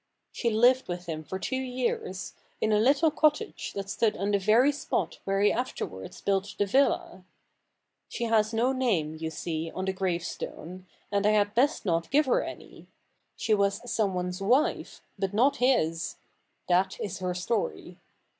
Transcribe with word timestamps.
She 0.31 0.49
lived 0.49 0.87
with 0.87 1.05
him 1.05 1.23
for 1.23 1.37
two 1.37 1.61
years, 1.61 2.33
in 2.59 2.71
a 2.71 2.79
little 2.79 3.11
cottage 3.11 3.73
that 3.73 3.87
stood 3.87 4.17
on 4.17 4.31
the 4.31 4.39
very 4.39 4.71
spot 4.71 5.19
where 5.25 5.41
he 5.41 5.51
afterwards 5.53 6.21
built 6.21 6.55
the 6.57 6.65
villa. 6.65 7.23
She 8.09 8.23
has 8.23 8.51
no 8.51 8.71
name, 8.71 9.13
you 9.13 9.29
see, 9.29 9.69
on 9.69 9.85
the 9.85 9.93
gravestone, 9.93 10.87
and 11.11 11.27
I 11.27 11.33
had 11.33 11.53
best 11.53 11.85
not 11.85 12.09
give 12.09 12.25
her 12.25 12.41
any. 12.43 12.87
She 13.35 13.53
was 13.53 13.79
someone's 13.91 14.41
wife, 14.41 15.03
but 15.19 15.35
not 15.35 15.57
his. 15.57 16.15
That 16.67 16.99
is 16.99 17.19
her 17.19 17.35
story. 17.35 17.99